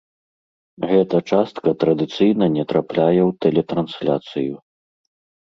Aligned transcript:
Гэта 0.91 1.19
частка 1.35 1.73
традыцыйна 1.83 2.45
не 2.57 2.63
трапляе 2.73 3.21
ў 3.27 3.29
тэлетрансляцыю. 3.47 4.53